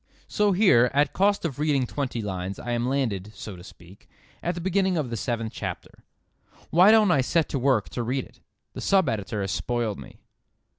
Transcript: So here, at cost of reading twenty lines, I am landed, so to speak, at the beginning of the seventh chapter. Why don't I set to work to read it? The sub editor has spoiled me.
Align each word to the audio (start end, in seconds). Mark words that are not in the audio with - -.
So 0.27 0.51
here, 0.51 0.89
at 0.95 1.13
cost 1.13 1.45
of 1.45 1.59
reading 1.59 1.85
twenty 1.85 2.23
lines, 2.23 2.57
I 2.57 2.71
am 2.71 2.89
landed, 2.89 3.33
so 3.35 3.55
to 3.55 3.63
speak, 3.63 4.09
at 4.41 4.55
the 4.55 4.59
beginning 4.61 4.97
of 4.97 5.11
the 5.11 5.15
seventh 5.15 5.53
chapter. 5.53 6.03
Why 6.71 6.89
don't 6.89 7.11
I 7.11 7.21
set 7.21 7.47
to 7.49 7.59
work 7.59 7.87
to 7.89 8.01
read 8.01 8.25
it? 8.25 8.39
The 8.73 8.81
sub 8.81 9.07
editor 9.07 9.41
has 9.41 9.51
spoiled 9.51 9.99
me. 9.99 10.17